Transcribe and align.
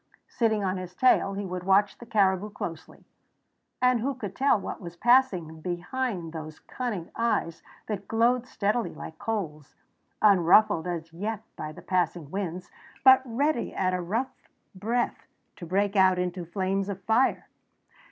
Sitting 0.29 0.63
on 0.63 0.77
his 0.77 0.95
tail 0.95 1.33
he 1.35 1.45
would 1.45 1.63
watch 1.63 1.99
the 1.99 2.07
caribou 2.07 2.49
closely 2.49 3.05
and 3.83 3.99
who 3.99 4.15
could 4.15 4.35
tell 4.35 4.59
what 4.59 4.81
was 4.81 4.95
passing 4.95 5.61
behind 5.61 6.33
those 6.33 6.57
cunning 6.57 7.11
eyes 7.15 7.61
that 7.85 8.07
glowed 8.07 8.47
steadily 8.47 8.95
like 8.95 9.19
coals, 9.19 9.75
unruffled 10.19 10.87
as 10.87 11.13
yet 11.13 11.43
by 11.55 11.71
the 11.71 11.83
passing 11.83 12.31
winds, 12.31 12.71
but 13.03 13.21
ready 13.25 13.75
at 13.75 13.93
a 13.93 14.01
rough 14.01 14.33
breath 14.73 15.27
to 15.55 15.67
break 15.67 15.95
out 15.95 16.17
in 16.17 16.31
flames 16.47 16.89
of 16.89 16.99
fire? 17.03 17.47